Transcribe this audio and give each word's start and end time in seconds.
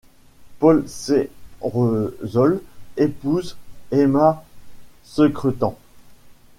Paul 0.57 0.87
Ceresole 0.89 2.63
épouse 2.97 3.55
Emma 3.91 4.43
Secretan. 5.03 5.77